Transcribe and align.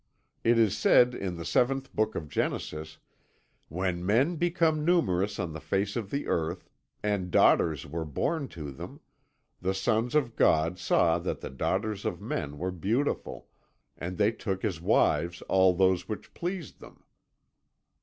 It 0.43 0.57
is 0.57 0.75
said 0.75 1.13
in 1.13 1.37
the 1.37 1.45
Seventh 1.45 1.95
Book 1.95 2.15
of 2.15 2.27
Genesis, 2.27 2.97
'When 3.69 4.03
men 4.03 4.35
became 4.35 4.83
numerous 4.83 5.37
on 5.37 5.53
the 5.53 5.59
face 5.61 5.95
of 5.95 6.09
the 6.09 6.25
earth, 6.25 6.71
and 7.03 7.29
daughters 7.29 7.85
were 7.85 8.03
born 8.03 8.47
to 8.47 8.71
them, 8.71 9.01
the 9.61 9.75
sons 9.75 10.15
of 10.15 10.35
God 10.35 10.79
saw 10.79 11.19
that 11.19 11.41
the 11.41 11.51
daughters 11.51 12.03
of 12.03 12.19
men 12.19 12.57
were 12.57 12.71
beautiful, 12.71 13.47
and 13.95 14.17
they 14.17 14.31
took 14.31 14.65
as 14.65 14.81
wives 14.81 15.43
all 15.43 15.71
those 15.75 16.09
which 16.09 16.33
pleased 16.33 16.79
them.'" 16.79 17.03